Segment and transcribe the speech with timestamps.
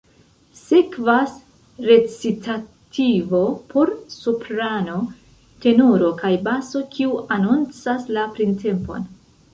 [0.59, 1.33] Sekvas
[1.89, 3.43] recitativo
[3.75, 4.97] por soprano,
[5.67, 9.11] tenoro kaj baso, kiu anoncas la printempon.